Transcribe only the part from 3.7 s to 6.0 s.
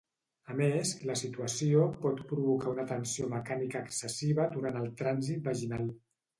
excessiva durant el trànsit vaginal.